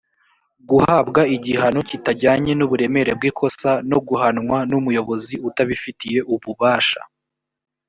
[0.69, 7.01] guhabwa igihano kitajyanye n uburemere bw ikosa no guhanwa n umuyobozi utabifitiye ububasha